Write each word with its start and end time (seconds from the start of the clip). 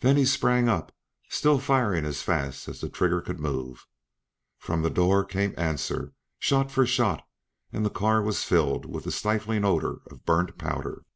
Then 0.00 0.18
he 0.18 0.26
sprang 0.26 0.68
up, 0.68 0.94
still 1.30 1.58
firing 1.58 2.04
as 2.04 2.20
fast 2.20 2.68
as 2.68 2.82
the 2.82 2.90
trigger 2.90 3.22
could 3.22 3.40
move. 3.40 3.86
From 4.58 4.82
the 4.82 4.90
door 4.90 5.24
came 5.24 5.54
answer, 5.56 6.12
shot 6.38 6.70
for 6.70 6.84
shot, 6.84 7.26
and 7.72 7.82
the 7.82 7.88
car 7.88 8.20
was 8.20 8.44
filled 8.44 8.84
with 8.84 9.04
the 9.04 9.10
stifling 9.10 9.64
odor 9.64 10.02
of 10.10 10.26
burnt 10.26 10.58
powder. 10.58 11.06